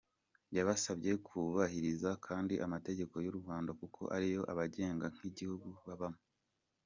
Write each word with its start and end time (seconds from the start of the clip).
Yabasabye 0.57 1.11
kubahiriza 1.27 2.09
kandi 2.25 2.53
amategeko 2.65 3.13
y’u 3.25 3.35
Rwanda 3.39 3.71
kuko 3.79 4.01
ariyo 4.15 4.41
abagenga 4.51 5.05
nk’igihugu 5.15 5.69
babamo. 5.85 6.19